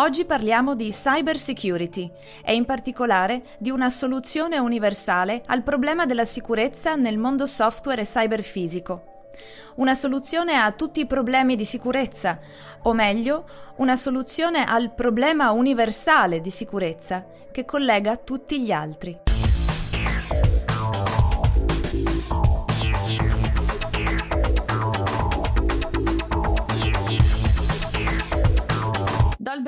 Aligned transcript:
Oggi 0.00 0.24
parliamo 0.24 0.74
di 0.74 0.92
cyber 0.92 1.38
security 1.38 2.10
e 2.42 2.54
in 2.54 2.64
particolare 2.64 3.42
di 3.58 3.68
una 3.68 3.90
soluzione 3.90 4.56
universale 4.56 5.42
al 5.44 5.62
problema 5.62 6.06
della 6.06 6.24
sicurezza 6.24 6.94
nel 6.94 7.18
mondo 7.18 7.44
software 7.44 8.00
e 8.00 8.06
cyberfisico. 8.06 9.28
Una 9.74 9.94
soluzione 9.94 10.54
a 10.54 10.72
tutti 10.72 11.00
i 11.00 11.06
problemi 11.06 11.54
di 11.54 11.66
sicurezza, 11.66 12.38
o 12.84 12.94
meglio, 12.94 13.46
una 13.76 13.96
soluzione 13.96 14.64
al 14.64 14.90
problema 14.94 15.50
universale 15.50 16.40
di 16.40 16.50
sicurezza 16.50 17.26
che 17.50 17.66
collega 17.66 18.16
tutti 18.16 18.58
gli 18.58 18.72
altri. 18.72 19.29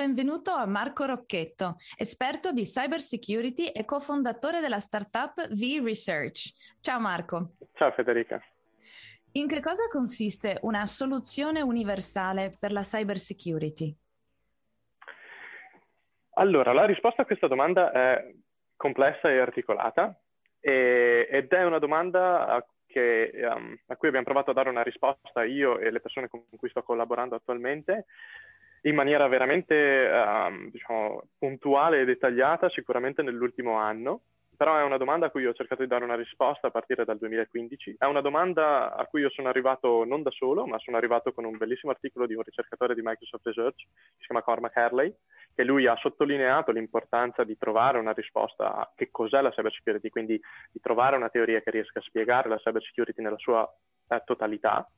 Benvenuto 0.02 0.50
a 0.50 0.66
Marco 0.66 1.04
Rocchetto, 1.04 1.76
esperto 1.96 2.50
di 2.50 2.62
cyber 2.62 3.00
security 3.00 3.66
e 3.66 3.84
cofondatore 3.84 4.58
della 4.58 4.80
startup 4.80 5.46
V-Research. 5.46 6.80
Ciao 6.80 6.98
Marco. 6.98 7.52
Ciao 7.74 7.92
Federica. 7.92 8.42
In 9.34 9.46
che 9.46 9.60
cosa 9.60 9.86
consiste 9.88 10.58
una 10.62 10.86
soluzione 10.86 11.60
universale 11.60 12.56
per 12.58 12.72
la 12.72 12.80
cyber 12.80 13.18
security? 13.18 13.94
Allora, 16.34 16.72
la 16.72 16.84
risposta 16.84 17.22
a 17.22 17.24
questa 17.24 17.46
domanda 17.46 17.92
è 17.92 18.34
complessa 18.74 19.30
e 19.30 19.38
articolata 19.38 20.18
e, 20.58 21.28
ed 21.30 21.52
è 21.52 21.62
una 21.62 21.78
domanda 21.78 22.48
a, 22.48 22.66
che, 22.86 23.30
um, 23.34 23.78
a 23.86 23.94
cui 23.94 24.08
abbiamo 24.08 24.26
provato 24.26 24.50
a 24.50 24.54
dare 24.54 24.68
una 24.68 24.82
risposta 24.82 25.44
io 25.44 25.78
e 25.78 25.92
le 25.92 26.00
persone 26.00 26.28
con 26.28 26.42
cui 26.56 26.70
sto 26.70 26.82
collaborando 26.82 27.36
attualmente 27.36 28.06
in 28.82 28.94
maniera 28.94 29.26
veramente 29.28 30.10
um, 30.10 30.70
diciamo, 30.70 31.24
puntuale 31.38 32.00
e 32.00 32.04
dettagliata 32.04 32.68
sicuramente 32.70 33.22
nell'ultimo 33.22 33.76
anno, 33.76 34.22
però 34.56 34.78
è 34.78 34.82
una 34.82 34.96
domanda 34.96 35.26
a 35.26 35.30
cui 35.30 35.46
ho 35.46 35.54
cercato 35.54 35.82
di 35.82 35.88
dare 35.88 36.04
una 36.04 36.14
risposta 36.14 36.68
a 36.68 36.70
partire 36.70 37.04
dal 37.04 37.18
2015. 37.18 37.96
È 37.98 38.04
una 38.04 38.20
domanda 38.20 38.94
a 38.94 39.06
cui 39.06 39.22
io 39.22 39.30
sono 39.30 39.48
arrivato 39.48 40.04
non 40.04 40.22
da 40.22 40.30
solo, 40.30 40.66
ma 40.66 40.78
sono 40.78 40.96
arrivato 40.96 41.32
con 41.32 41.44
un 41.44 41.56
bellissimo 41.56 41.90
articolo 41.90 42.26
di 42.26 42.34
un 42.34 42.42
ricercatore 42.42 42.94
di 42.94 43.00
Microsoft 43.02 43.46
Research, 43.46 43.76
che 43.76 44.16
si 44.18 44.26
chiama 44.26 44.42
Cormac 44.42 44.76
Harley, 44.76 45.12
che 45.54 45.64
lui 45.64 45.86
ha 45.86 45.96
sottolineato 45.96 46.70
l'importanza 46.70 47.44
di 47.44 47.56
trovare 47.56 47.98
una 47.98 48.12
risposta 48.12 48.74
a 48.74 48.92
che 48.94 49.10
cos'è 49.10 49.40
la 49.40 49.50
cyber 49.50 49.72
security, 49.72 50.10
quindi 50.10 50.40
di 50.70 50.80
trovare 50.80 51.16
una 51.16 51.28
teoria 51.28 51.60
che 51.60 51.70
riesca 51.70 51.98
a 51.98 52.02
spiegare 52.02 52.48
la 52.48 52.58
cyber 52.58 52.82
security 52.82 53.22
nella 53.22 53.38
sua 53.38 53.68
eh, 54.08 54.22
totalità 54.24 54.88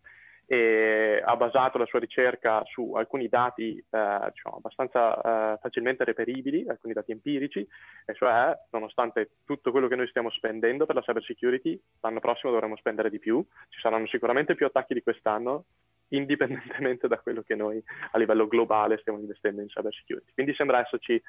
e 0.46 1.22
ha 1.24 1.36
basato 1.36 1.78
la 1.78 1.86
sua 1.86 1.98
ricerca 1.98 2.62
su 2.66 2.94
alcuni 2.94 3.28
dati 3.28 3.76
eh, 3.78 4.30
diciamo, 4.32 4.56
abbastanza 4.56 5.54
eh, 5.54 5.58
facilmente 5.60 6.04
reperibili, 6.04 6.66
alcuni 6.68 6.92
dati 6.92 7.12
empirici, 7.12 7.66
e 8.04 8.14
cioè 8.14 8.56
nonostante 8.70 9.30
tutto 9.44 9.70
quello 9.70 9.88
che 9.88 9.96
noi 9.96 10.08
stiamo 10.08 10.30
spendendo 10.30 10.86
per 10.86 10.96
la 10.96 11.02
cyber 11.02 11.24
security, 11.24 11.80
l'anno 12.00 12.20
prossimo 12.20 12.52
dovremo 12.52 12.76
spendere 12.76 13.10
di 13.10 13.18
più, 13.18 13.44
ci 13.68 13.80
saranno 13.80 14.06
sicuramente 14.06 14.54
più 14.54 14.66
attacchi 14.66 14.94
di 14.94 15.02
quest'anno, 15.02 15.64
indipendentemente 16.08 17.08
da 17.08 17.18
quello 17.18 17.42
che 17.42 17.54
noi 17.54 17.82
a 18.12 18.18
livello 18.18 18.46
globale 18.46 18.98
stiamo 18.98 19.18
investendo 19.18 19.62
in 19.62 19.68
cyber 19.68 19.94
security. 19.94 20.32
Quindi 20.34 20.54
sembra 20.54 20.80
esserci 20.80 21.20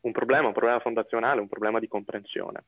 un 0.00 0.12
problema, 0.12 0.48
un 0.48 0.52
problema 0.52 0.80
fondazionale, 0.80 1.40
un 1.40 1.48
problema 1.48 1.78
di 1.78 1.88
comprensione. 1.88 2.64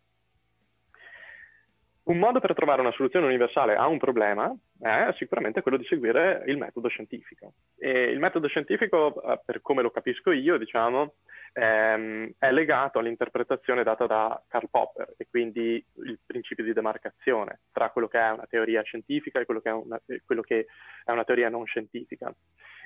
Un 2.09 2.17
modo 2.17 2.41
per 2.41 2.55
trovare 2.55 2.81
una 2.81 2.92
soluzione 2.92 3.27
universale 3.27 3.77
a 3.77 3.87
un 3.87 3.98
problema 3.98 4.51
è 4.81 5.12
sicuramente 5.19 5.61
quello 5.61 5.77
di 5.77 5.84
seguire 5.84 6.42
il 6.47 6.56
metodo 6.56 6.89
scientifico. 6.89 7.53
E 7.78 8.05
il 8.05 8.19
metodo 8.19 8.48
scientifico, 8.48 9.23
eh, 9.23 9.39
per 9.45 9.61
come 9.61 9.83
lo 9.83 9.91
capisco 9.91 10.31
io, 10.31 10.56
diciamo, 10.56 11.17
ehm, 11.53 12.33
è 12.39 12.50
legato 12.50 12.98
all'interpretazione 12.98 13.83
data 13.83 14.06
da 14.06 14.42
Karl 14.48 14.70
Popper 14.70 15.17
e 15.19 15.27
quindi 15.28 15.84
il 15.97 16.19
principio 16.25 16.65
di 16.65 16.73
demarcazione 16.73 17.61
tra 17.73 17.91
quello 17.91 18.09
che 18.09 18.19
è 18.19 18.31
una 18.31 18.47
teoria 18.49 18.81
scientifica 18.81 19.41
e 19.41 19.44
quello 19.44 19.60
che 19.60 19.69
è 19.69 19.72
una, 19.72 20.00
quello 20.25 20.41
che 20.41 20.65
è 21.04 21.10
una 21.10 21.25
teoria 21.25 21.50
non 21.50 21.66
scientifica. 21.66 22.34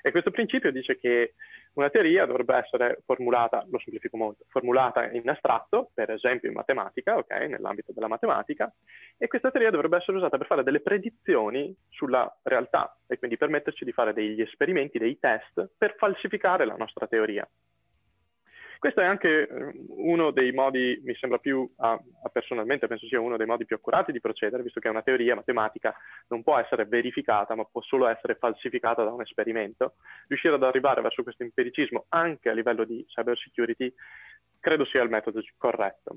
E 0.04 0.10
questo 0.10 0.32
principio 0.32 0.72
dice 0.72 0.98
che 0.98 1.34
una 1.74 1.88
teoria 1.88 2.26
dovrebbe 2.26 2.56
essere 2.56 2.98
formulata, 3.06 3.64
lo 3.70 3.78
semplifico 3.78 4.16
molto, 4.16 4.44
formulata 4.48 5.08
in 5.10 5.28
astratto, 5.28 5.90
per 5.94 6.10
esempio 6.10 6.48
in 6.48 6.54
matematica, 6.54 7.16
ok, 7.16 7.30
nell'ambito 7.48 7.92
della 7.92 8.08
matematica, 8.08 8.70
e 9.16 9.28
questa 9.28 9.52
teoria 9.52 9.70
dovrebbe 9.70 9.98
essere 9.98 10.16
usata 10.16 10.36
per 10.36 10.46
fare 10.46 10.64
delle 10.64 10.80
predizioni 10.80 11.74
sulla 11.88 12.30
realtà 12.42 12.96
e 13.06 13.16
quindi 13.16 13.36
permetterci 13.36 13.84
di 13.84 13.92
fare 13.92 14.12
degli 14.12 14.40
esperimenti, 14.40 14.98
dei 14.98 15.18
test 15.20 15.70
per 15.78 15.94
falsificare 15.96 16.66
la 16.66 16.74
nostra 16.74 17.06
teoria. 17.06 17.48
Questo 18.82 19.00
è 19.00 19.04
anche 19.04 19.46
eh, 19.46 19.72
uno 19.90 20.32
dei 20.32 20.50
modi, 20.50 21.00
mi 21.04 21.14
sembra 21.14 21.38
più, 21.38 21.72
a, 21.76 21.92
a 21.92 22.28
personalmente 22.30 22.88
penso 22.88 23.06
sia 23.06 23.20
uno 23.20 23.36
dei 23.36 23.46
modi 23.46 23.64
più 23.64 23.76
accurati 23.76 24.10
di 24.10 24.18
procedere, 24.18 24.64
visto 24.64 24.80
che 24.80 24.88
una 24.88 25.02
teoria 25.02 25.36
matematica 25.36 25.94
non 26.30 26.42
può 26.42 26.58
essere 26.58 26.84
verificata, 26.86 27.54
ma 27.54 27.64
può 27.64 27.80
solo 27.80 28.08
essere 28.08 28.34
falsificata 28.34 29.04
da 29.04 29.12
un 29.12 29.20
esperimento. 29.20 29.94
Riuscire 30.26 30.56
ad 30.56 30.64
arrivare 30.64 31.00
verso 31.00 31.22
questo 31.22 31.44
empiricismo 31.44 32.06
anche 32.08 32.48
a 32.48 32.54
livello 32.54 32.82
di 32.82 33.04
cyber 33.06 33.38
security 33.38 33.94
credo 34.58 34.84
sia 34.86 35.02
il 35.02 35.10
metodo 35.10 35.40
corretto. 35.56 36.16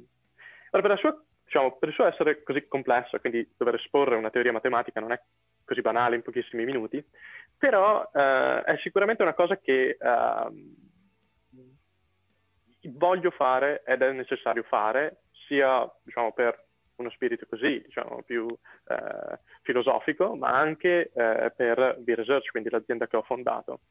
Allora, 0.71 0.89
per, 0.89 0.97
sua, 0.97 1.23
diciamo, 1.43 1.77
per 1.77 1.89
il 1.89 1.93
suo 1.93 2.07
essere 2.07 2.41
così 2.41 2.67
complesso, 2.67 3.19
quindi 3.19 3.47
dover 3.55 3.75
esporre 3.75 4.15
una 4.15 4.31
teoria 4.31 4.51
matematica 4.51 4.99
non 4.99 5.11
è 5.11 5.21
così 5.63 5.81
banale 5.81 6.15
in 6.15 6.23
pochissimi 6.23 6.65
minuti, 6.65 7.05
però 7.59 8.09
eh, 8.11 8.63
è 8.63 8.75
sicuramente 8.81 9.21
una 9.21 9.35
cosa 9.35 9.55
che 9.57 9.97
eh, 9.99 10.85
voglio 12.93 13.31
fare 13.31 13.83
ed 13.85 14.01
è 14.01 14.11
necessario 14.11 14.63
fare, 14.63 15.23
sia 15.47 15.89
diciamo, 16.03 16.31
per 16.33 16.63
uno 16.97 17.09
spirito 17.09 17.45
così, 17.47 17.81
diciamo, 17.83 18.23
più 18.23 18.47
eh, 18.87 19.39
filosofico, 19.63 20.35
ma 20.35 20.57
anche 20.57 21.11
eh, 21.13 21.51
per 21.55 21.97
V-Research, 21.99 22.51
quindi 22.51 22.69
l'azienda 22.69 23.07
che 23.07 23.17
ho 23.17 23.23
fondato. 23.23 23.81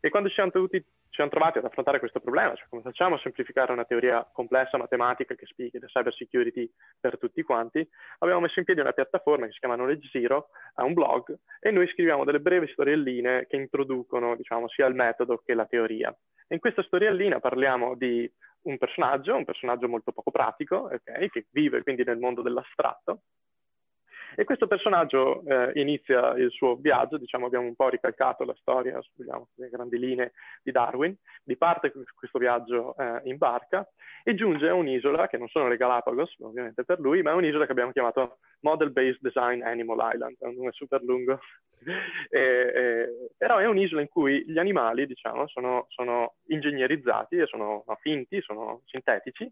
E 0.00 0.10
quando 0.10 0.28
ci 0.28 0.36
siamo, 0.36 0.52
tutti, 0.52 0.78
ci 0.78 1.10
siamo 1.10 1.30
trovati 1.30 1.58
ad 1.58 1.64
affrontare 1.64 1.98
questo 1.98 2.20
problema, 2.20 2.54
cioè 2.54 2.68
come 2.68 2.82
facciamo 2.82 3.16
a 3.16 3.18
semplificare 3.18 3.72
una 3.72 3.84
teoria 3.84 4.24
complessa 4.32 4.78
matematica 4.78 5.34
che 5.34 5.46
spieghi 5.46 5.80
la 5.80 5.88
cyber 5.88 6.14
security 6.14 6.70
per 7.00 7.18
tutti 7.18 7.42
quanti, 7.42 7.86
abbiamo 8.18 8.40
messo 8.40 8.60
in 8.60 8.64
piedi 8.64 8.80
una 8.80 8.92
piattaforma 8.92 9.46
che 9.46 9.52
si 9.52 9.58
chiama 9.58 9.74
Knowledge 9.74 10.08
Zero, 10.12 10.50
ha 10.74 10.84
un 10.84 10.94
blog, 10.94 11.36
e 11.60 11.70
noi 11.72 11.88
scriviamo 11.88 12.24
delle 12.24 12.38
brevi 12.38 12.68
storielline 12.68 13.46
che 13.48 13.56
introducono 13.56 14.36
diciamo, 14.36 14.68
sia 14.68 14.86
il 14.86 14.94
metodo 14.94 15.42
che 15.44 15.54
la 15.54 15.66
teoria. 15.66 16.14
In 16.50 16.60
questa 16.60 16.82
storiellina 16.82 17.40
parliamo 17.40 17.94
di 17.94 18.30
un 18.62 18.78
personaggio, 18.78 19.36
un 19.36 19.44
personaggio 19.44 19.88
molto 19.88 20.12
poco 20.12 20.30
pratico, 20.30 20.90
okay, 20.92 21.28
che 21.28 21.46
vive 21.50 21.82
quindi 21.82 22.04
nel 22.04 22.18
mondo 22.18 22.42
dell'astratto, 22.42 23.22
e 24.34 24.44
questo 24.44 24.66
personaggio 24.66 25.42
eh, 25.44 25.72
inizia 25.74 26.32
il 26.34 26.50
suo 26.50 26.76
viaggio, 26.76 27.16
diciamo 27.16 27.46
abbiamo 27.46 27.66
un 27.66 27.74
po' 27.74 27.88
ricalcato 27.88 28.44
la 28.44 28.54
storia 28.60 28.98
diciamo, 29.14 29.48
sulle 29.54 29.68
grandi 29.68 29.98
linee 29.98 30.32
di 30.62 30.70
Darwin, 30.70 31.16
di 31.42 31.56
parte 31.56 31.92
questo 32.14 32.38
viaggio 32.38 32.96
eh, 32.96 33.20
in 33.24 33.36
barca 33.36 33.86
e 34.22 34.34
giunge 34.34 34.68
a 34.68 34.74
un'isola 34.74 35.28
che 35.28 35.38
non 35.38 35.48
sono 35.48 35.68
le 35.68 35.76
Galapagos, 35.76 36.36
ovviamente 36.40 36.84
per 36.84 37.00
lui, 37.00 37.22
ma 37.22 37.30
è 37.30 37.34
un'isola 37.34 37.66
che 37.66 37.72
abbiamo 37.72 37.92
chiamato 37.92 38.38
Model 38.60 38.90
Based 38.90 39.20
Design 39.20 39.62
Animal 39.62 40.12
Island, 40.12 40.36
è 40.38 40.46
un 40.46 40.54
nome 40.54 40.72
super 40.72 41.02
lungo, 41.02 41.40
e, 42.28 42.38
e, 42.38 43.08
però 43.36 43.58
è 43.58 43.66
un'isola 43.66 44.00
in 44.00 44.08
cui 44.08 44.44
gli 44.46 44.58
animali, 44.58 45.06
diciamo, 45.06 45.46
sono, 45.48 45.86
sono 45.88 46.34
ingegnerizzati 46.46 47.46
sono 47.46 47.84
no, 47.86 47.96
finti, 48.00 48.40
sono 48.42 48.82
sintetici, 48.86 49.50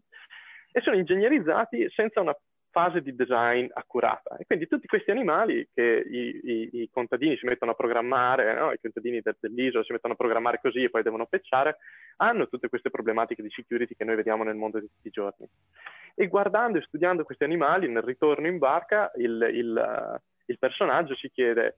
e 0.71 0.81
sono 0.81 0.95
ingegnerizzati 0.95 1.89
senza 1.89 2.21
una 2.21 2.37
fase 2.71 3.01
di 3.01 3.15
design 3.15 3.67
accurata. 3.73 4.37
E 4.37 4.45
quindi 4.45 4.67
tutti 4.67 4.87
questi 4.87 5.11
animali 5.11 5.67
che 5.73 6.05
i, 6.09 6.39
i, 6.43 6.69
i 6.81 6.89
contadini 6.91 7.37
si 7.37 7.45
mettono 7.45 7.71
a 7.71 7.75
programmare, 7.75 8.53
no? 8.53 8.71
i 8.71 8.79
contadini 8.79 9.21
del, 9.21 9.35
dell'isola 9.39 9.83
si 9.83 9.93
mettono 9.93 10.13
a 10.13 10.17
programmare 10.17 10.59
così 10.61 10.83
e 10.83 10.89
poi 10.89 11.03
devono 11.03 11.25
pecciare, 11.25 11.77
hanno 12.17 12.47
tutte 12.47 12.69
queste 12.69 12.89
problematiche 12.89 13.41
di 13.41 13.49
security 13.49 13.95
che 13.95 14.03
noi 14.03 14.15
vediamo 14.15 14.43
nel 14.43 14.55
mondo 14.55 14.79
di 14.79 14.87
tutti 14.87 15.07
i 15.07 15.11
giorni. 15.11 15.47
E 16.15 16.27
guardando 16.27 16.77
e 16.77 16.81
studiando 16.81 17.23
questi 17.23 17.43
animali, 17.43 17.87
nel 17.87 18.03
ritorno 18.03 18.47
in 18.47 18.57
barca, 18.57 19.11
il, 19.15 19.49
il, 19.51 20.11
uh, 20.15 20.17
il 20.45 20.57
personaggio 20.57 21.15
si 21.15 21.29
chiede 21.29 21.77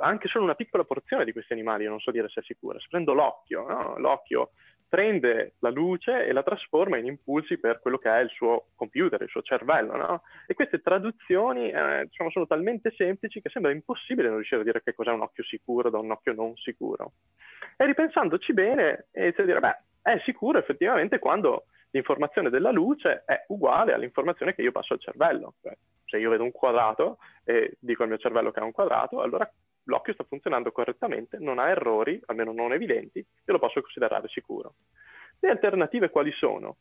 anche 0.00 0.28
solo 0.28 0.44
una 0.44 0.54
piccola 0.54 0.84
porzione 0.84 1.24
di 1.24 1.32
questi 1.32 1.52
animali, 1.52 1.84
io 1.84 1.90
non 1.90 2.00
so 2.00 2.10
dire 2.10 2.28
se 2.28 2.40
è 2.40 2.42
sicura, 2.44 2.78
se 2.78 2.86
prendo 2.90 3.14
l'occhio, 3.14 3.66
no? 3.66 3.98
l'occhio 3.98 4.50
prende 4.88 5.54
la 5.58 5.70
luce 5.70 6.24
e 6.24 6.32
la 6.32 6.42
trasforma 6.42 6.96
in 6.96 7.06
impulsi 7.06 7.58
per 7.58 7.80
quello 7.80 7.98
che 7.98 8.10
è 8.10 8.20
il 8.20 8.30
suo 8.30 8.68
computer, 8.74 9.20
il 9.20 9.28
suo 9.28 9.42
cervello, 9.42 9.96
no? 9.96 10.22
E 10.46 10.54
queste 10.54 10.80
traduzioni 10.80 11.70
eh, 11.70 12.06
diciamo, 12.06 12.30
sono 12.30 12.46
talmente 12.46 12.92
semplici 12.96 13.42
che 13.42 13.50
sembra 13.50 13.70
impossibile 13.70 14.28
non 14.28 14.36
riuscire 14.36 14.62
a 14.62 14.64
dire 14.64 14.82
che 14.82 14.94
cos'è 14.94 15.10
un 15.10 15.20
occhio 15.20 15.44
sicuro 15.44 15.90
da 15.90 15.98
un 15.98 16.10
occhio 16.10 16.32
non 16.32 16.56
sicuro. 16.56 17.12
E 17.76 17.84
ripensandoci 17.84 18.52
bene, 18.54 19.06
inizio 19.12 19.42
a 19.42 19.46
dire, 19.46 19.60
beh, 19.60 19.78
è 20.02 20.20
sicuro 20.24 20.58
effettivamente 20.58 21.18
quando 21.18 21.66
l'informazione 21.90 22.50
della 22.50 22.70
luce 22.70 23.22
è 23.26 23.44
uguale 23.48 23.92
all'informazione 23.92 24.54
che 24.54 24.62
io 24.62 24.72
passo 24.72 24.94
al 24.94 25.00
cervello. 25.00 25.54
Cioè, 25.62 25.76
se 26.06 26.18
io 26.18 26.30
vedo 26.30 26.44
un 26.44 26.52
quadrato 26.52 27.18
e 27.44 27.76
dico 27.78 28.02
al 28.02 28.08
mio 28.08 28.18
cervello 28.18 28.50
che 28.50 28.60
è 28.60 28.62
un 28.62 28.72
quadrato, 28.72 29.20
allora 29.20 29.50
l'occhio 29.88 30.12
sta 30.12 30.24
funzionando 30.24 30.70
correttamente, 30.70 31.38
non 31.38 31.58
ha 31.58 31.68
errori, 31.68 32.20
almeno 32.26 32.52
non 32.52 32.72
evidenti, 32.72 33.18
e 33.18 33.52
lo 33.52 33.58
posso 33.58 33.80
considerare 33.80 34.28
sicuro. 34.28 34.74
Le 35.40 35.50
alternative 35.50 36.10
quali 36.10 36.32
sono? 36.32 36.76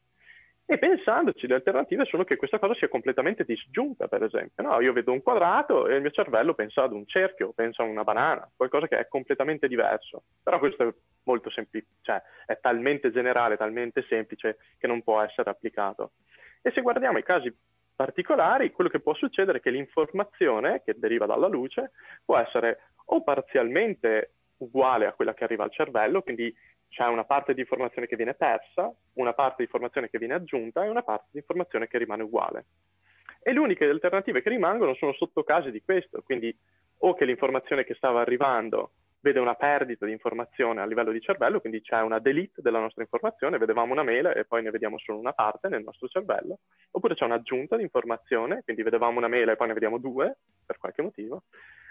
E 0.69 0.77
pensandoci, 0.77 1.48
le 1.48 1.54
alternative 1.54 2.04
sono 2.04 2.25
che 2.25 2.36
questa 2.36 2.59
cosa 2.59 2.74
sia 2.74 2.89
completamente 2.89 3.45
disgiunta, 3.45 4.09
per 4.09 4.24
esempio. 4.24 4.62
No, 4.63 4.81
io 4.81 4.92
vedo 4.92 5.13
un 5.13 5.21
quadrato 5.21 5.88
e 5.88 5.95
il 5.95 6.01
mio 6.01 6.12
cervello 6.12 6.54
pensa 6.56 6.83
ad 6.83 6.92
un 6.92 7.06
cerchio, 7.07 7.54
pensa 7.54 7.83
a 7.83 7.86
una 7.86 8.04
banana, 8.04 8.51
qualcosa 8.54 8.86
che 8.88 9.00
è 9.00 9.07
completamente 9.07 9.69
diverso. 9.69 10.24
Però 10.44 10.59
questo 10.59 10.83
è 10.83 10.94
molto 11.24 11.50
semplice, 11.50 11.88
cioè 12.01 12.21
è 12.45 12.59
talmente 12.59 13.12
generale, 13.12 13.56
talmente 13.56 14.04
semplice 14.09 14.57
che 14.77 14.88
non 14.88 15.04
può 15.04 15.21
essere 15.21 15.50
applicato. 15.50 16.12
E 16.62 16.71
se 16.71 16.81
guardiamo 16.81 17.18
i 17.18 17.24
casi 17.24 17.56
particolari, 17.95 18.71
quello 18.71 18.89
che 18.89 19.00
può 19.00 19.15
succedere 19.15 19.59
è 19.59 19.62
che 19.62 19.71
l'informazione 19.71 20.83
che 20.83 20.95
deriva 21.00 21.25
dalla 21.25 21.48
luce 21.48 21.92
può 22.25 22.38
essere 22.38 22.89
o 23.09 23.24
parzialmente 23.24 24.31
uguale 24.57 25.06
a 25.06 25.13
quella 25.13 25.33
che 25.33 25.44
arriva 25.44 25.63
al 25.63 25.71
cervello, 25.71 26.21
quindi 26.21 26.54
c'è 26.89 27.06
una 27.06 27.25
parte 27.25 27.54
di 27.54 27.62
informazione 27.62 28.07
che 28.07 28.15
viene 28.15 28.33
persa, 28.33 28.92
una 29.13 29.33
parte 29.33 29.56
di 29.57 29.63
informazione 29.63 30.09
che 30.09 30.18
viene 30.18 30.33
aggiunta 30.33 30.83
e 30.83 30.89
una 30.89 31.04
parte 31.04 31.27
di 31.31 31.39
informazione 31.39 31.88
che 31.88 31.98
rimane 31.98 32.24
uguale. 32.24 32.65
E 33.42 33.54
le 33.54 33.59
uniche 33.59 33.86
alternative 33.86 34.42
che 34.42 34.50
rimangono 34.50 34.94
sono 34.95 35.13
sottocasi 35.13 35.71
di 35.71 35.81
questo, 35.81 36.21
quindi 36.24 36.56
o 37.00 37.13
che 37.13 37.25
l'informazione 37.25 37.83
che 37.83 37.94
stava 37.94 38.21
arrivando 38.21 38.92
vede 39.19 39.39
una 39.39 39.56
perdita 39.56 40.06
di 40.06 40.12
informazione 40.12 40.81
a 40.81 40.86
livello 40.86 41.12
di 41.12 41.21
cervello, 41.21 41.59
quindi 41.59 41.81
c'è 41.81 42.01
una 42.01 42.19
delete 42.19 42.62
della 42.62 42.80
nostra 42.80 43.01
informazione, 43.01 43.57
vedevamo 43.57 43.92
una 43.92 44.04
mela 44.04 44.33
e 44.33 44.45
poi 44.45 44.63
ne 44.63 44.71
vediamo 44.71 44.98
solo 45.00 45.19
una 45.19 45.33
parte 45.33 45.69
nel 45.69 45.83
nostro 45.83 46.07
cervello, 46.07 46.59
oppure 46.92 47.15
c'è 47.15 47.25
un'aggiunta 47.25 47.75
di 47.75 47.83
informazione, 47.83 48.62
quindi 48.63 48.83
vedevamo 48.83 49.18
una 49.18 49.27
mela 49.27 49.51
e 49.51 49.56
poi 49.56 49.68
ne 49.68 49.74
vediamo 49.74 49.98
due 49.98 50.38
per 50.65 50.77
qualche 50.77 51.01
motivo, 51.01 51.44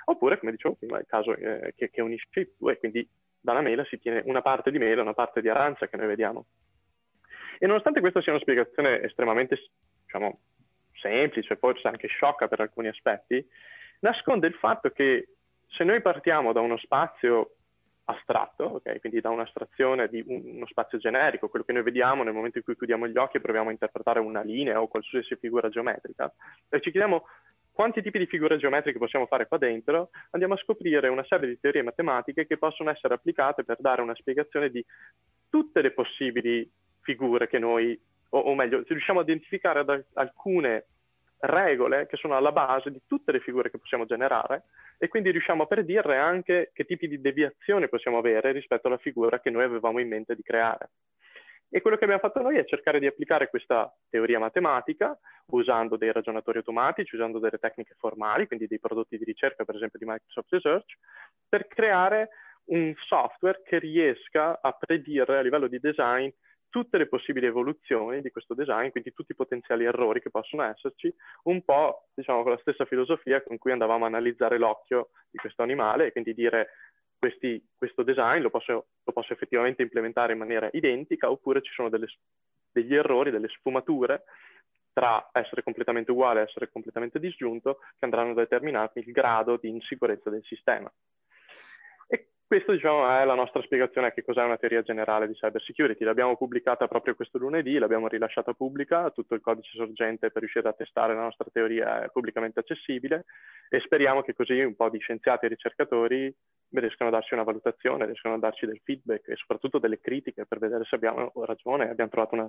oppure 0.08 0.38
come 0.38 0.52
dicevo 0.52 0.74
prima 0.74 0.98
il 0.98 1.06
caso 1.06 1.34
eh, 1.34 1.72
che, 1.76 1.90
che 1.90 2.00
unisce 2.00 2.40
i 2.40 2.52
due, 2.58 2.78
quindi 2.78 3.08
dalla 3.40 3.60
mela 3.60 3.84
si 3.84 3.98
tiene 3.98 4.22
una 4.24 4.42
parte 4.42 4.70
di 4.70 4.78
mela 4.78 5.00
e 5.00 5.02
una 5.02 5.14
parte 5.14 5.40
di 5.40 5.48
arancia 5.48 5.88
che 5.88 5.96
noi 5.96 6.06
vediamo. 6.06 6.46
E 7.58 7.66
nonostante 7.66 8.00
questa 8.00 8.20
sia 8.20 8.32
una 8.32 8.40
spiegazione 8.40 9.02
estremamente, 9.02 9.56
diciamo, 10.04 10.40
semplice, 11.00 11.56
forse 11.56 11.88
anche 11.88 12.08
sciocca 12.08 12.48
per 12.48 12.60
alcuni 12.60 12.88
aspetti, 12.88 13.44
nasconde 14.00 14.46
il 14.46 14.54
fatto 14.54 14.90
che 14.90 15.28
se 15.68 15.84
noi 15.84 16.00
partiamo 16.02 16.52
da 16.52 16.60
uno 16.60 16.76
spazio 16.76 17.52
astratto, 18.04 18.76
okay? 18.76 19.00
quindi 19.00 19.20
da 19.20 19.30
un'astrazione 19.30 20.08
di 20.08 20.22
uno 20.26 20.66
spazio 20.66 20.98
generico, 20.98 21.48
quello 21.48 21.64
che 21.64 21.72
noi 21.72 21.82
vediamo 21.82 22.22
nel 22.22 22.34
momento 22.34 22.58
in 22.58 22.64
cui 22.64 22.76
chiudiamo 22.76 23.08
gli 23.08 23.16
occhi 23.16 23.38
e 23.38 23.40
proviamo 23.40 23.68
a 23.68 23.72
interpretare 23.72 24.20
una 24.20 24.42
linea 24.42 24.80
o 24.80 24.86
qualsiasi 24.86 25.34
figura 25.36 25.68
geometrica, 25.68 26.32
e 26.68 26.80
ci 26.80 26.90
chiediamo 26.90 27.24
quanti 27.76 28.00
tipi 28.00 28.16
di 28.16 28.24
figure 28.24 28.56
geometriche 28.56 28.98
possiamo 28.98 29.26
fare 29.26 29.46
qua 29.46 29.58
dentro, 29.58 30.08
andiamo 30.30 30.54
a 30.54 30.56
scoprire 30.56 31.08
una 31.08 31.22
serie 31.24 31.46
di 31.46 31.60
teorie 31.60 31.82
matematiche 31.82 32.46
che 32.46 32.56
possono 32.56 32.88
essere 32.88 33.12
applicate 33.12 33.64
per 33.64 33.76
dare 33.80 34.00
una 34.00 34.14
spiegazione 34.14 34.70
di 34.70 34.82
tutte 35.50 35.82
le 35.82 35.90
possibili 35.90 36.66
figure 37.02 37.46
che 37.46 37.58
noi, 37.58 38.00
o, 38.30 38.38
o 38.38 38.54
meglio, 38.54 38.82
riusciamo 38.86 39.20
a 39.20 39.24
identificare 39.24 39.80
ad, 39.80 40.04
alcune 40.14 40.86
regole 41.40 42.06
che 42.06 42.16
sono 42.16 42.34
alla 42.34 42.50
base 42.50 42.90
di 42.90 43.02
tutte 43.06 43.30
le 43.30 43.40
figure 43.40 43.70
che 43.70 43.78
possiamo 43.78 44.06
generare 44.06 44.62
e 44.96 45.08
quindi 45.08 45.30
riusciamo 45.30 45.64
a 45.64 45.66
predire 45.66 46.16
anche 46.16 46.70
che 46.72 46.86
tipi 46.86 47.06
di 47.06 47.20
deviazione 47.20 47.88
possiamo 47.88 48.16
avere 48.16 48.52
rispetto 48.52 48.86
alla 48.86 48.96
figura 48.96 49.38
che 49.38 49.50
noi 49.50 49.64
avevamo 49.64 49.98
in 49.98 50.08
mente 50.08 50.34
di 50.34 50.42
creare. 50.42 50.88
E 51.68 51.80
quello 51.80 51.96
che 51.96 52.04
abbiamo 52.04 52.22
fatto 52.22 52.40
noi 52.40 52.56
è 52.56 52.64
cercare 52.64 53.00
di 53.00 53.06
applicare 53.06 53.48
questa 53.48 53.92
teoria 54.08 54.38
matematica 54.38 55.18
usando 55.46 55.96
dei 55.96 56.12
ragionatori 56.12 56.58
automatici, 56.58 57.16
usando 57.16 57.38
delle 57.38 57.58
tecniche 57.58 57.94
formali, 57.98 58.46
quindi 58.46 58.66
dei 58.66 58.78
prodotti 58.78 59.18
di 59.18 59.24
ricerca, 59.24 59.64
per 59.64 59.74
esempio 59.74 59.98
di 59.98 60.04
Microsoft 60.06 60.52
Research, 60.52 60.94
per 61.48 61.66
creare 61.66 62.30
un 62.66 62.94
software 63.06 63.62
che 63.64 63.78
riesca 63.78 64.60
a 64.60 64.72
predire 64.72 65.38
a 65.38 65.42
livello 65.42 65.66
di 65.68 65.78
design 65.78 66.28
tutte 66.68 66.98
le 66.98 67.08
possibili 67.08 67.46
evoluzioni 67.46 68.20
di 68.20 68.30
questo 68.30 68.54
design, 68.54 68.90
quindi 68.90 69.12
tutti 69.12 69.32
i 69.32 69.36
potenziali 69.36 69.84
errori 69.84 70.20
che 70.20 70.30
possono 70.30 70.62
esserci, 70.64 71.12
un 71.44 71.64
po' 71.64 72.08
diciamo 72.14 72.42
con 72.42 72.52
la 72.52 72.58
stessa 72.58 72.84
filosofia 72.84 73.42
con 73.42 73.56
cui 73.56 73.72
andavamo 73.72 74.04
a 74.04 74.08
analizzare 74.08 74.58
l'occhio 74.58 75.10
di 75.30 75.38
questo 75.38 75.62
animale 75.62 76.06
e 76.06 76.12
quindi 76.12 76.34
dire 76.34 76.68
questi, 77.18 77.64
questo 77.76 78.02
design 78.02 78.42
lo 78.42 78.50
posso, 78.50 78.86
lo 79.02 79.12
posso, 79.12 79.32
effettivamente 79.32 79.82
implementare 79.82 80.32
in 80.32 80.38
maniera 80.38 80.68
identica 80.72 81.30
oppure 81.30 81.62
ci 81.62 81.72
sono 81.72 81.88
delle, 81.88 82.06
degli 82.70 82.94
errori, 82.94 83.30
delle 83.30 83.48
sfumature 83.48 84.24
tra 84.92 85.28
essere 85.32 85.62
completamente 85.62 86.10
uguale 86.10 86.40
e 86.40 86.42
essere 86.44 86.70
completamente 86.70 87.18
disgiunto 87.18 87.80
che 87.98 88.04
andranno 88.04 88.30
a 88.30 88.34
determinare 88.34 88.92
il 88.94 89.12
grado 89.12 89.58
di 89.60 89.68
insicurezza 89.68 90.30
del 90.30 90.42
sistema. 90.44 90.90
Questa 92.48 92.70
diciamo, 92.70 93.18
è 93.18 93.24
la 93.24 93.34
nostra 93.34 93.60
spiegazione 93.62 94.06
a 94.06 94.12
che 94.12 94.22
cos'è 94.22 94.40
una 94.40 94.56
teoria 94.56 94.80
generale 94.82 95.26
di 95.26 95.34
cyber 95.34 95.60
security. 95.60 96.04
L'abbiamo 96.04 96.36
pubblicata 96.36 96.86
proprio 96.86 97.16
questo 97.16 97.38
lunedì, 97.38 97.76
l'abbiamo 97.76 98.06
rilasciata 98.06 98.52
pubblica, 98.52 99.10
tutto 99.10 99.34
il 99.34 99.40
codice 99.40 99.72
sorgente 99.74 100.30
per 100.30 100.42
riuscire 100.42 100.68
a 100.68 100.72
testare 100.72 101.12
la 101.12 101.22
nostra 101.22 101.46
teoria 101.52 102.04
è 102.04 102.10
pubblicamente 102.10 102.60
accessibile 102.60 103.24
e 103.68 103.80
speriamo 103.80 104.22
che 104.22 104.32
così 104.32 104.60
un 104.60 104.76
po' 104.76 104.88
di 104.90 105.00
scienziati 105.00 105.46
e 105.46 105.48
ricercatori 105.48 106.32
riescano 106.70 107.10
a 107.10 107.14
darci 107.14 107.34
una 107.34 107.42
valutazione, 107.42 108.06
riescano 108.06 108.36
a 108.36 108.38
darci 108.38 108.64
del 108.64 108.80
feedback 108.84 109.26
e 109.26 109.34
soprattutto 109.34 109.80
delle 109.80 109.98
critiche 109.98 110.46
per 110.46 110.60
vedere 110.60 110.84
se 110.84 110.94
abbiamo 110.94 111.32
ragione, 111.46 111.90
abbiamo 111.90 112.10
trovato 112.10 112.36
una 112.36 112.48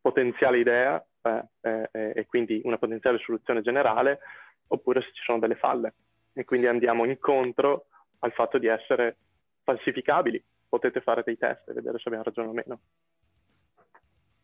potenziale 0.00 0.58
idea 0.58 1.00
eh, 1.22 1.88
eh, 1.92 2.12
e 2.16 2.26
quindi 2.26 2.60
una 2.64 2.78
potenziale 2.78 3.18
soluzione 3.18 3.62
generale 3.62 4.18
oppure 4.66 5.02
se 5.02 5.12
ci 5.12 5.22
sono 5.22 5.38
delle 5.38 5.54
falle 5.54 5.94
e 6.32 6.44
quindi 6.44 6.66
andiamo 6.66 7.04
incontro 7.04 7.86
al 8.20 8.32
fatto 8.32 8.58
di 8.58 8.66
essere 8.66 9.18
falsificabili. 9.62 10.42
Potete 10.68 11.00
fare 11.00 11.22
dei 11.24 11.36
test 11.36 11.68
e 11.68 11.72
vedere 11.72 11.98
se 11.98 12.04
abbiamo 12.06 12.24
ragione 12.24 12.48
o 12.48 12.52
meno. 12.52 12.80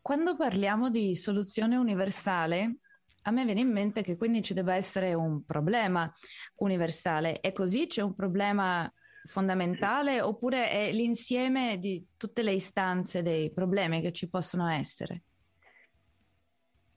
Quando 0.01 0.35
parliamo 0.35 0.89
di 0.89 1.15
soluzione 1.15 1.75
universale, 1.75 2.77
a 3.23 3.31
me 3.31 3.45
viene 3.45 3.59
in 3.59 3.71
mente 3.71 4.01
che 4.01 4.15
quindi 4.15 4.41
ci 4.41 4.53
debba 4.53 4.75
essere 4.75 5.13
un 5.13 5.43
problema 5.45 6.09
universale 6.57 7.41
e 7.41 7.51
così 7.51 7.87
c'è 7.87 8.01
un 8.01 8.15
problema 8.15 8.91
fondamentale 9.25 10.21
oppure 10.21 10.69
è 10.69 10.91
l'insieme 10.91 11.77
di 11.77 12.05
tutte 12.15 12.41
le 12.41 12.53
istanze 12.53 13.21
dei 13.21 13.51
problemi 13.51 14.01
che 14.01 14.13
ci 14.13 14.29
possono 14.29 14.69
essere? 14.69 15.23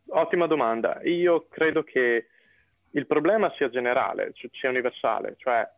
Ottima 0.06 0.47
domanda. 0.47 1.00
Io 1.03 1.47
credo 1.49 1.82
che 1.82 2.29
il 2.91 3.06
problema 3.06 3.53
sia 3.56 3.69
generale, 3.71 4.32
cioè 4.35 4.50
sia 4.53 4.69
universale, 4.69 5.35
cioè 5.37 5.69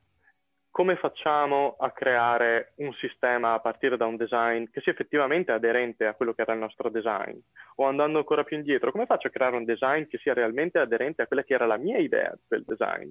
come 0.73 0.97
facciamo 0.97 1.77
a 1.79 1.91
creare 1.91 2.73
un 2.77 2.95
sistema 2.95 3.53
a 3.53 3.61
partire 3.61 3.99
da 3.99 4.07
un 4.07 4.17
design 4.17 4.65
che 4.73 4.81
sia 4.81 4.93
effettivamente 4.93 5.53
aderente 5.53 6.07
a 6.07 6.15
quello 6.15 6.33
che 6.33 6.41
era 6.41 6.55
il 6.55 6.61
nostro 6.61 6.89
design? 6.89 7.37
O 7.77 7.85
andando 7.85 8.17
ancora 8.17 8.43
più 8.43 8.57
indietro, 8.57 8.91
come 8.91 9.05
faccio 9.05 9.29
a 9.29 9.31
creare 9.31 9.55
un 9.55 9.67
design 9.67 10.05
che 10.09 10.17
sia 10.17 10.33
realmente 10.33 10.79
aderente 10.79 11.21
a 11.21 11.27
quella 11.27 11.43
che 11.43 11.53
era 11.53 11.67
la 11.67 11.77
mia 11.77 11.99
idea 11.99 12.35
del 12.49 12.65
design? 12.67 13.11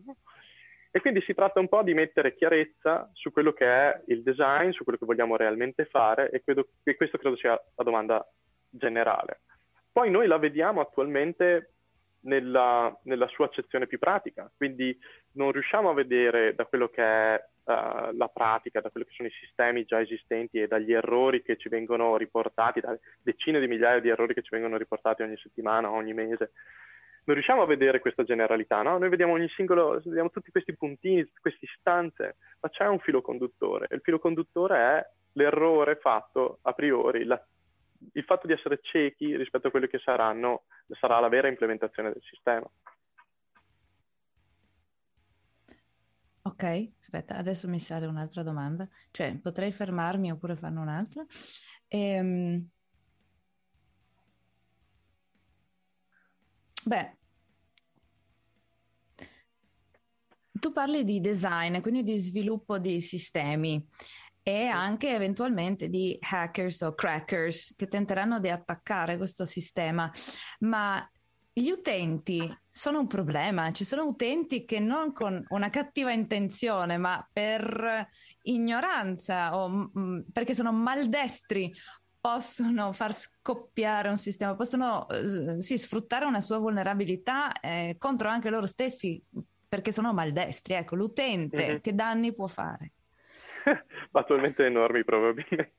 E 0.90 1.00
quindi 1.02 1.22
si 1.22 1.36
tratta 1.36 1.60
un 1.60 1.70
po' 1.70 1.84
di 1.84 1.94
mettere 1.94 2.36
chiarezza 2.36 3.08
su 3.14 3.32
quello 3.32 3.54
che 3.54 3.66
è 3.66 4.02
il 4.08 4.24
design, 4.24 4.72
su 4.72 4.84
quello 4.84 4.98
che 4.98 5.06
vogliamo 5.06 5.36
realmente 5.36 5.86
fare 5.86 6.32
e, 6.32 6.42
credo, 6.44 6.68
e 6.84 6.96
questo 6.96 7.20
credo 7.20 7.36
sia 7.36 7.52
la 7.52 7.84
domanda 7.84 8.28
generale. 8.72 9.42
Poi 9.92 10.10
noi 10.10 10.26
la 10.26 10.40
vediamo 10.40 10.82
attualmente 10.82 11.74
nella, 12.22 12.96
nella, 13.04 13.28
sua 13.28 13.46
accezione 13.46 13.88
più 13.88 14.00
pratica, 14.00 14.52
quindi 14.56 14.98
non 15.34 15.52
riusciamo 15.52 15.90
a 15.90 15.94
vedere 15.94 16.54
da 16.56 16.66
quello 16.66 16.90
che 16.90 17.04
è 17.04 17.44
uh, 17.74 18.16
la 18.16 18.28
pratica, 18.28 18.82
da 18.82 18.90
quelli 18.90 19.08
che 19.08 19.14
sono 19.16 19.28
i 19.28 19.32
sistemi 19.32 19.86
già 19.86 20.00
esistenti 20.02 20.60
e 20.60 20.68
dagli 20.68 20.94
errori 20.94 21.42
che 21.42 21.58
ci 21.58 21.70
vengono 21.70 22.18
riportati, 22.18 22.80
da 22.80 22.98
decine 23.22 23.60
di 23.60 23.68
migliaia 23.68 24.00
di 24.00 24.10
errori 24.10 24.34
che 24.34 24.42
ci 24.42 24.50
vengono 24.52 24.78
riportati 24.78 25.22
ogni 25.22 25.38
settimana, 25.38 25.92
ogni 25.92 26.14
mese. 26.14 26.52
Non 27.24 27.36
riusciamo 27.36 27.62
a 27.62 27.68
vedere 27.68 28.00
questa 28.00 28.24
generalità, 28.24 28.82
no? 28.82 28.98
Noi 28.98 29.10
vediamo 29.10 29.34
ogni 29.34 29.48
singolo, 29.50 30.02
vediamo 30.04 30.32
tutti 30.32 30.52
questi 30.52 30.76
puntini, 30.76 31.30
queste 31.40 31.66
istanze, 31.66 32.36
ma 32.60 32.70
c'è 32.70 32.88
un 32.88 33.00
filo 33.00 33.22
conduttore. 33.22 33.88
Il 33.92 34.02
filo 34.02 34.18
conduttore 34.18 34.78
è 34.78 35.10
l'errore 35.34 35.98
fatto 35.98 36.60
a 36.64 36.74
priori, 36.74 37.24
la, 37.24 37.40
il 38.14 38.24
fatto 38.24 38.48
di 38.48 38.54
essere 38.54 38.80
ciechi 38.82 39.36
rispetto 39.36 39.68
a 39.68 39.72
quello 39.72 39.88
che 39.88 40.00
saranno, 40.00 40.64
sarà 41.00 41.20
la 41.20 41.30
vera 41.30 41.48
implementazione 41.48 42.12
del 42.12 42.24
sistema. 42.24 42.68
Ok, 46.44 46.94
aspetta, 47.00 47.36
adesso 47.38 47.68
mi 47.68 47.80
sale 47.80 48.08
un'altra 48.08 48.42
domanda. 48.44 48.88
Cioè, 49.12 49.38
potrei 49.38 49.72
fermarmi 49.72 50.32
oppure 50.32 50.56
farne 50.56 50.80
un'altra? 50.80 51.26
Ehm... 51.88 52.68
Beh, 56.84 57.16
tu 60.60 60.72
parli 60.72 61.04
di 61.04 61.20
design, 61.20 61.80
quindi 61.80 62.04
di 62.04 62.18
sviluppo 62.18 62.80
di 62.80 63.00
sistemi 63.00 63.88
e 64.42 64.66
anche 64.66 65.14
eventualmente 65.14 65.90
di 65.90 66.18
hackers 66.20 66.82
o 66.82 66.96
crackers 66.96 67.76
che 67.76 67.88
tenteranno 67.88 68.40
di 68.40 68.50
attaccare 68.50 69.18
questo 69.18 69.46
sistema, 69.46 70.12
ma 70.62 71.08
gli 71.54 71.70
utenti 71.70 72.50
sono 72.70 73.00
un 73.00 73.08
problema, 73.08 73.72
ci 73.72 73.84
sono 73.84 74.06
utenti 74.06 74.64
che 74.64 74.80
non 74.80 75.12
con 75.12 75.44
una 75.50 75.70
cattiva 75.70 76.12
intenzione, 76.12 76.98
ma 76.98 77.28
per 77.32 78.08
ignoranza 78.44 79.58
o 79.58 79.68
m- 79.68 80.24
perché 80.32 80.54
sono 80.54 80.72
maldestri 80.72 81.74
possono 82.22 82.94
far 82.94 83.14
scoppiare 83.16 84.08
un 84.08 84.18
sistema, 84.18 84.56
possono 84.56 85.10
eh, 85.10 85.60
sì, 85.60 85.78
sfruttare 85.78 86.26
una 86.26 86.40
sua 86.40 86.60
vulnerabilità 86.60 87.60
eh, 87.60 87.96
contro 87.98 88.30
anche 88.30 88.52
loro 88.52 88.68
stessi 88.68 89.22
perché 89.68 89.92
sono 89.92 90.14
maldestri. 90.14 90.76
Ecco, 90.76 90.96
l'utente 90.96 91.66
mm-hmm. 91.66 91.78
che 91.78 91.96
danni 91.96 92.34
può 92.34 92.48
fare? 92.48 92.92
Attualmente 94.12 94.66
enormi 94.66 95.04
probabilmente. 95.04 95.76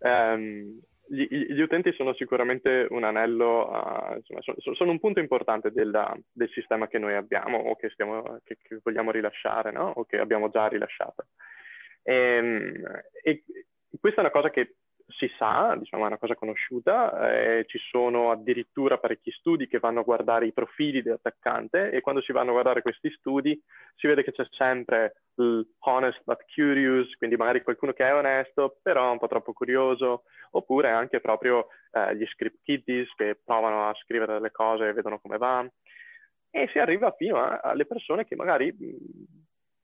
Um, 0.00 0.80
gli, 1.08 1.26
gli, 1.26 1.60
utenti 1.60 1.92
sono 1.92 2.14
sicuramente 2.14 2.86
un 2.90 3.04
anello, 3.04 3.68
uh, 3.68 4.16
insomma, 4.16 4.40
sono, 4.40 4.74
sono, 4.74 4.90
un 4.90 5.00
punto 5.00 5.20
importante 5.20 5.70
della, 5.70 6.16
del 6.32 6.50
sistema 6.50 6.88
che 6.88 6.98
noi 6.98 7.14
abbiamo 7.14 7.58
o 7.58 7.76
che, 7.76 7.90
stiamo, 7.90 8.40
che, 8.44 8.56
che 8.60 8.80
vogliamo 8.82 9.10
rilasciare 9.10 9.70
no? 9.72 9.92
o 9.94 10.04
che 10.04 10.18
abbiamo 10.18 10.48
già 10.50 10.66
rilasciato. 10.66 11.26
E, 12.02 12.14
ehm, 12.14 12.82
e 13.22 13.42
questa 14.00 14.20
è 14.20 14.24
una 14.24 14.32
cosa 14.32 14.50
che 14.50 14.76
si 15.08 15.30
sa, 15.38 15.74
diciamo 15.78 16.04
è 16.04 16.06
una 16.06 16.18
cosa 16.18 16.34
conosciuta, 16.34 17.30
eh, 17.30 17.64
ci 17.66 17.78
sono 17.78 18.30
addirittura 18.30 18.98
parecchi 18.98 19.30
studi 19.30 19.68
che 19.68 19.78
vanno 19.78 20.00
a 20.00 20.04
guardare 20.04 20.46
i 20.46 20.52
profili 20.52 21.02
dell'attaccante 21.02 21.90
e 21.90 22.00
quando 22.00 22.20
si 22.20 22.32
vanno 22.32 22.50
a 22.50 22.54
guardare 22.54 22.82
questi 22.82 23.10
studi 23.10 23.60
si 23.94 24.06
vede 24.06 24.24
che 24.24 24.32
c'è 24.32 24.44
sempre 24.50 25.22
honest 25.80 26.22
but 26.24 26.44
curious, 26.52 27.14
quindi 27.16 27.36
magari 27.36 27.62
qualcuno 27.62 27.92
che 27.92 28.04
è 28.04 28.14
onesto 28.14 28.78
però 28.82 29.12
un 29.12 29.18
po' 29.18 29.28
troppo 29.28 29.52
curioso, 29.52 30.24
oppure 30.52 30.90
anche 30.90 31.20
proprio 31.20 31.68
eh, 31.92 32.16
gli 32.16 32.26
script 32.26 32.58
kiddies 32.62 33.12
che 33.14 33.38
provano 33.44 33.88
a 33.88 33.94
scrivere 33.94 34.34
delle 34.34 34.50
cose 34.50 34.88
e 34.88 34.92
vedono 34.92 35.18
come 35.20 35.38
va. 35.38 35.66
E 36.50 36.68
si 36.72 36.78
arriva 36.78 37.12
fino 37.12 37.36
a, 37.36 37.60
alle 37.62 37.84
persone 37.84 38.24
che 38.24 38.34
magari 38.34 38.74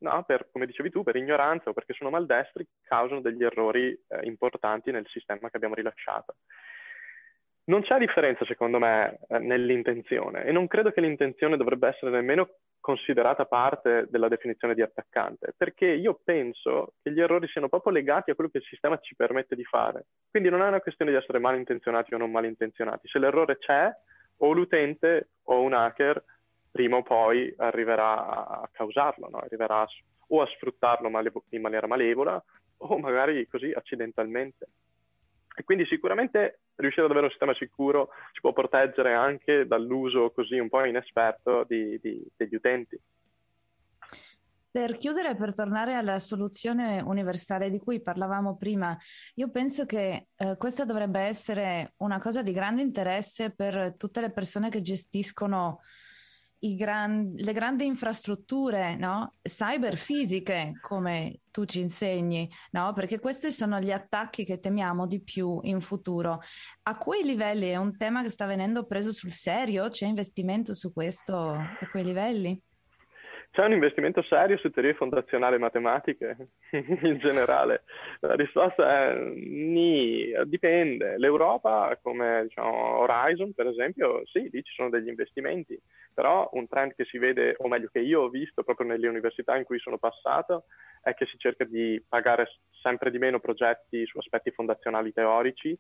no, 0.03 0.23
per, 0.25 0.49
come 0.51 0.67
dicevi 0.67 0.91
tu, 0.91 1.03
per 1.03 1.17
ignoranza 1.17 1.71
o 1.71 1.73
perché 1.73 1.95
sono 1.95 2.11
maldestri, 2.11 2.67
causano 2.85 3.21
degli 3.21 3.43
errori 3.43 3.91
eh, 3.91 4.27
importanti 4.27 4.91
nel 4.91 5.07
sistema 5.09 5.49
che 5.49 5.57
abbiamo 5.57 5.75
rilasciato. 5.75 6.37
Non 7.65 7.83
c'è 7.83 7.97
differenza, 7.99 8.45
secondo 8.45 8.79
me, 8.79 9.21
eh, 9.29 9.39
nell'intenzione 9.39 10.45
e 10.45 10.53
non 10.53 10.67
credo 10.67 10.91
che 10.91 11.01
l'intenzione 11.01 11.57
dovrebbe 11.57 11.89
essere 11.89 12.11
nemmeno 12.11 12.49
considerata 12.81 13.47
parte 13.47 14.09
della 14.11 14.27
definizione 14.27 14.75
di 14.75 14.83
attaccante, 14.83 15.55
perché 15.57 15.87
io 15.87 16.21
penso 16.25 16.95
che 17.01 17.13
gli 17.13 17.21
errori 17.21 17.47
siano 17.47 17.69
proprio 17.69 17.93
legati 17.93 18.33
a 18.33 18.35
quello 18.35 18.51
che 18.51 18.59
il 18.59 18.65
sistema 18.65 18.99
ci 18.99 19.15
permette 19.15 19.55
di 19.55 19.65
fare. 19.65 20.07
Quindi 20.29 20.49
non 20.49 20.63
è 20.63 20.67
una 20.67 20.81
questione 20.81 21.13
di 21.13 21.17
essere 21.17 21.39
malintenzionati 21.39 22.13
o 22.15 22.19
non 22.19 22.33
malintenzionati. 22.33 23.07
Se 23.07 23.21
l'errore 23.21 23.59
c'è, 23.59 23.89
o 24.39 24.53
l'utente 24.53 25.29
o 25.45 25.61
un 25.61 25.73
hacker 25.73 26.23
prima 26.73 26.97
o 26.97 27.03
poi 27.03 27.55
arriverà 27.59 28.27
a 28.63 28.69
causarlo, 28.73 29.29
no? 29.31 29.39
arriverà 29.39 29.87
o 30.29 30.41
a 30.41 30.47
sfruttarlo 30.47 31.11
malevo- 31.11 31.45
in 31.51 31.61
maniera 31.61 31.87
malevola 31.87 32.43
o 32.79 32.99
magari 32.99 33.47
così 33.47 33.71
accidentalmente. 33.71 34.67
E 35.55 35.65
quindi 35.65 35.85
sicuramente 35.85 36.61
riuscire 36.77 37.05
ad 37.05 37.11
avere 37.11 37.27
un 37.27 37.31
sistema 37.31 37.55
sicuro 37.55 38.09
ci 38.33 38.41
può 38.41 38.55
proteggere 38.55 39.13
anche 39.13 39.67
dall'uso 39.67 40.31
così 40.31 40.59
un 40.59 40.71
po' 40.71 40.83
inesperto 40.85 41.65
di, 41.69 42.01
di, 42.01 42.27
degli 42.35 42.55
utenti. 42.55 42.99
Per 44.71 44.97
chiudere, 44.97 45.37
per 45.37 45.55
tornare 45.55 45.93
alla 45.93 46.19
soluzione 46.19 47.03
universale 47.03 47.69
di 47.69 47.79
cui 47.79 48.01
parlavamo 48.01 48.57
prima, 48.57 48.97
io 49.35 49.51
penso 49.51 49.85
che 49.85 50.29
eh, 50.35 50.57
questa 50.57 50.87
dovrebbe 50.87 51.21
essere 51.21 51.93
una 51.99 52.19
cosa 52.19 52.41
di 52.41 52.53
grande 52.53 52.81
interesse 52.81 53.55
per 53.55 53.95
tutte 53.99 54.23
le 54.23 54.33
persone 54.33 54.71
che 54.71 54.81
gestiscono 54.81 55.81
gran, 56.75 57.33
le 57.35 57.53
grandi 57.53 57.85
infrastrutture 57.85 58.95
no? 58.97 59.35
cyberfisiche, 59.43 60.79
come 60.81 61.41
tu 61.51 61.65
ci 61.65 61.81
insegni, 61.81 62.49
no? 62.71 62.93
perché 62.93 63.19
questi 63.19 63.51
sono 63.51 63.81
gli 63.81 63.91
attacchi 63.91 64.45
che 64.45 64.61
temiamo 64.61 65.07
di 65.07 65.21
più 65.23 65.59
in 65.63 65.81
futuro. 65.81 66.41
A 66.85 66.97
quei 66.97 67.25
livelli 67.25 67.69
è 67.69 67.77
un 67.77 67.97
tema 67.97 68.23
che 68.23 68.31
sta 68.31 68.47
venendo 68.47 68.87
preso 68.87 69.13
sul 69.13 69.31
serio? 69.31 69.89
C'è 69.89 70.07
investimento 70.07 70.75
su 70.75 70.93
questo 70.93 71.51
a 71.51 71.89
quei 71.91 72.05
livelli? 72.05 72.61
C'è 73.53 73.67
un 73.67 73.73
investimento 73.73 74.23
serio 74.23 74.57
su 74.57 74.71
teorie 74.71 74.95
fondazionali 74.95 75.59
matematiche 75.59 76.37
in 76.73 77.19
generale? 77.19 77.83
La 78.21 78.35
risposta 78.35 79.11
è 79.11 79.15
ni, 79.15 80.33
dipende. 80.47 81.19
L'Europa, 81.19 81.99
come 82.01 82.45
diciamo, 82.45 83.01
Horizon 83.01 83.53
per 83.53 83.67
esempio, 83.67 84.23
sì, 84.25 84.49
lì 84.51 84.63
ci 84.63 84.73
sono 84.73 84.89
degli 84.89 85.09
investimenti, 85.09 85.79
però 86.15 86.49
un 86.55 86.67
trend 86.67 86.95
che 86.95 87.05
si 87.05 87.19
vede, 87.19 87.55
o 87.59 87.69
meglio 87.69 87.91
che 87.93 88.01
io 88.01 88.23
ho 88.23 88.29
visto 88.31 88.63
proprio 88.63 88.87
nelle 88.87 89.07
università 89.07 89.55
in 89.55 89.65
cui 89.65 89.79
sono 89.79 89.99
passato, 89.99 90.65
è 91.03 91.13
che 91.13 91.27
si 91.27 91.37
cerca 91.37 91.65
di 91.65 92.03
pagare 92.09 92.49
sempre 92.81 93.11
di 93.11 93.19
meno 93.19 93.39
progetti 93.39 94.07
su 94.07 94.17
aspetti 94.17 94.51
fondazionali 94.51 95.13
teorici 95.13 95.79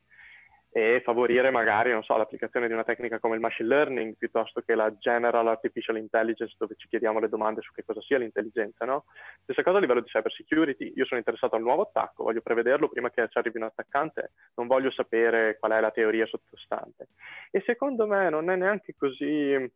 e 0.75 1.03
favorire 1.05 1.51
magari, 1.51 1.97
so, 2.03 2.17
l'applicazione 2.17 2.67
di 2.67 2.73
una 2.73 2.83
tecnica 2.83 3.19
come 3.19 3.35
il 3.35 3.43
machine 3.43 3.69
learning 3.69 4.17
piuttosto 4.17 4.63
che 4.63 4.75
la 4.75 4.91
general 4.97 5.47
artificial 5.47 5.99
intelligence 5.99 6.55
dove 6.57 6.77
ci 6.79 6.89
chiediamo 6.89 7.21
le 7.21 7.29
domande 7.29 7.61
su 7.61 7.73
che 7.73 7.85
cosa 7.85 8.01
sia 8.01 8.17
l'intelligenza, 8.17 8.87
no? 8.87 9.05
Stessa 9.43 9.63
cosa 9.63 9.77
a 9.77 9.81
livello 9.81 10.01
di 10.01 10.09
cyber 10.09 10.33
security, 10.33 10.95
io 10.97 11.05
sono 11.05 11.21
interessato 11.21 11.57
al 11.57 11.63
nuovo 11.63 11.83
attacco, 11.83 12.25
voglio 12.25 12.41
prevederlo 12.41 12.89
prima 12.89 13.11
che 13.11 13.29
ci 13.29 13.37
arrivi 13.37 13.59
un 13.59 13.65
attaccante, 13.65 14.31
non 14.55 14.67
voglio 14.67 14.91
sapere 14.91 15.59
qual 15.59 15.73
è 15.73 15.81
la 15.81 15.91
teoria 15.91 16.25
sottostante. 16.25 17.09
E 17.51 17.63
secondo 17.67 18.07
me 18.07 18.31
non 18.31 18.49
è 18.49 18.57
neanche 18.57 18.95
così, 18.97 19.71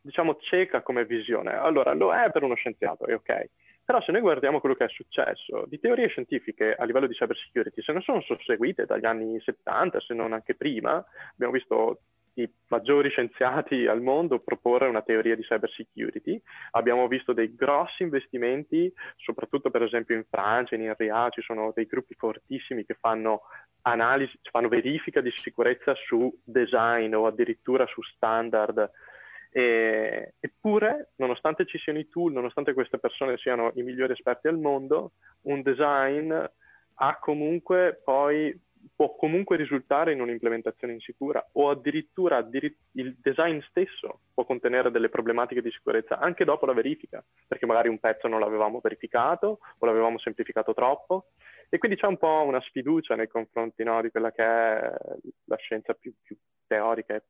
diciamo, 0.00 0.36
cieca 0.42 0.82
come 0.82 1.04
visione. 1.04 1.56
Allora, 1.56 1.92
lo 1.92 2.14
è 2.14 2.30
per 2.30 2.44
uno 2.44 2.54
scienziato, 2.54 3.06
è 3.06 3.14
ok 3.14 3.48
però 3.84 4.00
se 4.00 4.12
noi 4.12 4.20
guardiamo 4.20 4.60
quello 4.60 4.74
che 4.74 4.84
è 4.84 4.88
successo, 4.88 5.64
di 5.66 5.80
teorie 5.80 6.08
scientifiche 6.08 6.74
a 6.74 6.84
livello 6.84 7.06
di 7.06 7.14
cyber 7.14 7.36
security 7.36 7.82
se 7.82 7.92
ne 7.92 8.00
sono 8.00 8.20
susseguite 8.20 8.86
dagli 8.86 9.04
anni 9.04 9.40
70, 9.40 10.00
se 10.00 10.14
non 10.14 10.32
anche 10.32 10.54
prima. 10.54 11.04
Abbiamo 11.32 11.52
visto 11.52 12.00
i 12.34 12.50
maggiori 12.68 13.10
scienziati 13.10 13.86
al 13.86 14.00
mondo 14.00 14.38
proporre 14.38 14.88
una 14.88 15.02
teoria 15.02 15.36
di 15.36 15.42
cyber 15.42 15.70
security. 15.70 16.40
Abbiamo 16.70 17.06
visto 17.08 17.32
dei 17.32 17.54
grossi 17.54 18.02
investimenti, 18.02 18.92
soprattutto 19.16 19.70
per 19.70 19.82
esempio 19.82 20.16
in 20.16 20.24
Francia, 20.28 20.74
in 20.74 20.82
INRIA, 20.82 21.28
ci 21.30 21.42
sono 21.42 21.72
dei 21.74 21.86
gruppi 21.86 22.14
fortissimi 22.14 22.84
che 22.84 22.94
fanno 22.94 23.42
analisi, 23.82 24.38
fanno 24.50 24.68
verifica 24.68 25.20
di 25.20 25.32
sicurezza 25.42 25.94
su 25.94 26.32
design 26.44 27.12
o 27.14 27.26
addirittura 27.26 27.84
su 27.86 28.00
standard 28.02 28.90
e, 29.52 30.34
eppure, 30.40 31.12
nonostante 31.16 31.66
ci 31.66 31.78
siano 31.78 31.98
i 31.98 32.08
tool, 32.08 32.32
nonostante 32.32 32.72
queste 32.72 32.98
persone 32.98 33.36
siano 33.36 33.70
i 33.74 33.82
migliori 33.82 34.12
esperti 34.12 34.48
al 34.48 34.58
mondo, 34.58 35.12
un 35.42 35.60
design 35.60 36.34
comunque 37.20 38.00
poi 38.04 38.58
può 38.94 39.14
comunque 39.16 39.56
risultare 39.56 40.12
in 40.12 40.20
un'implementazione 40.20 40.92
insicura 40.92 41.44
o 41.52 41.70
addirittura 41.70 42.36
addir- 42.36 42.76
il 42.92 43.16
design 43.20 43.58
stesso 43.68 44.20
può 44.34 44.44
contenere 44.44 44.90
delle 44.90 45.08
problematiche 45.08 45.62
di 45.62 45.70
sicurezza 45.70 46.18
anche 46.18 46.44
dopo 46.44 46.66
la 46.66 46.72
verifica, 46.72 47.22
perché 47.46 47.66
magari 47.66 47.88
un 47.88 47.98
pezzo 47.98 48.28
non 48.28 48.40
l'avevamo 48.40 48.80
verificato 48.80 49.58
o 49.78 49.86
l'avevamo 49.86 50.18
semplificato 50.18 50.74
troppo 50.74 51.26
e 51.68 51.78
quindi 51.78 51.96
c'è 51.96 52.06
un 52.06 52.18
po' 52.18 52.44
una 52.46 52.60
sfiducia 52.60 53.14
nei 53.14 53.28
confronti 53.28 53.84
no, 53.84 54.00
di 54.00 54.10
quella 54.10 54.32
che 54.32 54.42
è 54.42 54.94
la 55.44 55.56
scienza 55.56 55.94
più, 55.94 56.12
più 56.22 56.36
teorica 56.66 57.14
e 57.14 57.22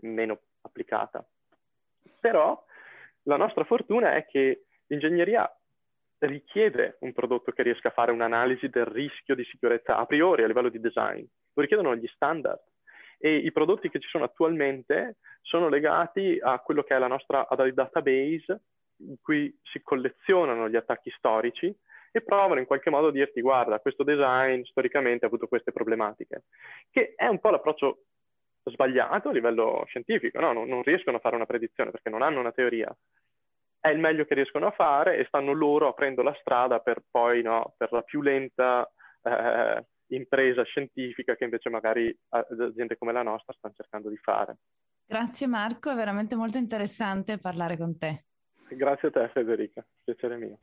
meno 0.00 0.38
applicata. 0.62 1.24
Però 2.20 2.62
la 3.22 3.36
nostra 3.36 3.64
fortuna 3.64 4.14
è 4.14 4.26
che 4.26 4.66
l'ingegneria 4.86 5.50
richiede 6.18 6.96
un 7.00 7.12
prodotto 7.12 7.52
che 7.52 7.62
riesca 7.62 7.88
a 7.88 7.92
fare 7.92 8.12
un'analisi 8.12 8.68
del 8.68 8.86
rischio 8.86 9.34
di 9.34 9.44
sicurezza 9.44 9.96
a 9.96 10.06
priori 10.06 10.42
a 10.42 10.46
livello 10.46 10.68
di 10.68 10.80
design, 10.80 11.24
lo 11.52 11.62
richiedono 11.62 11.94
gli 11.94 12.06
standard. 12.08 12.60
E 13.18 13.34
i 13.34 13.52
prodotti 13.52 13.88
che 13.88 13.98
ci 13.98 14.08
sono 14.08 14.24
attualmente 14.24 15.16
sono 15.40 15.68
legati 15.68 16.38
a 16.40 16.58
quello 16.58 16.82
che 16.82 16.94
è 16.94 16.98
la 16.98 17.06
nostra 17.06 17.46
database 17.48 18.60
in 18.98 19.16
cui 19.20 19.54
si 19.62 19.80
collezionano 19.82 20.68
gli 20.68 20.76
attacchi 20.76 21.10
storici 21.16 21.74
e 22.12 22.22
provano 22.22 22.60
in 22.60 22.66
qualche 22.66 22.90
modo 22.90 23.08
a 23.08 23.12
dirti 23.12 23.40
guarda 23.40 23.80
questo 23.80 24.02
design 24.02 24.62
storicamente 24.62 25.24
ha 25.24 25.28
avuto 25.28 25.48
queste 25.48 25.72
problematiche, 25.72 26.44
che 26.90 27.14
è 27.14 27.26
un 27.26 27.38
po' 27.38 27.50
l'approccio 27.50 28.04
sbagliato 28.70 29.28
a 29.28 29.32
livello 29.32 29.84
scientifico, 29.86 30.40
no? 30.40 30.52
non, 30.52 30.68
non, 30.68 30.82
riescono 30.82 31.16
a 31.16 31.20
fare 31.20 31.36
una 31.36 31.46
predizione 31.46 31.90
perché 31.90 32.10
non 32.10 32.22
hanno 32.22 32.40
una 32.40 32.52
teoria. 32.52 32.94
È 33.78 33.88
il 33.88 33.98
meglio 33.98 34.24
che 34.24 34.34
riescono 34.34 34.66
a 34.66 34.72
fare 34.72 35.16
e 35.16 35.26
stanno 35.26 35.52
loro 35.52 35.88
aprendo 35.88 36.22
la 36.22 36.36
strada 36.40 36.80
per 36.80 37.02
poi, 37.08 37.42
no, 37.42 37.74
per 37.76 37.92
la 37.92 38.02
più 38.02 38.20
lenta 38.20 38.90
eh, 39.22 39.84
impresa 40.08 40.62
scientifica 40.64 41.36
che 41.36 41.44
invece 41.44 41.68
magari 41.68 42.16
aziende 42.28 42.96
come 42.96 43.12
la 43.12 43.22
nostra 43.22 43.54
stanno 43.56 43.74
cercando 43.74 44.08
di 44.08 44.16
fare. 44.16 44.58
Grazie 45.04 45.46
Marco, 45.46 45.90
è 45.90 45.94
veramente 45.94 46.34
molto 46.34 46.58
interessante 46.58 47.38
parlare 47.38 47.76
con 47.76 47.96
te. 47.96 48.24
Grazie 48.68 49.08
a 49.08 49.10
te 49.12 49.30
Federica, 49.32 49.86
piacere 50.02 50.36
mio. 50.36 50.58